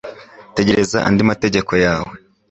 tegereza 0.55 0.97
andi 1.07 1.21
mategeko 1.31 1.71
yawe 1.85 2.13